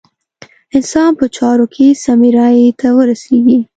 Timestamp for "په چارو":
1.19-1.65